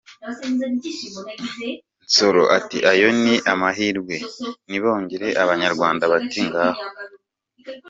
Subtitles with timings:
[2.07, 4.15] Nsoro ati "Ayo ni amahirwe,
[4.69, 6.81] nibongere!" Abanyarwanda bati "Ngaho".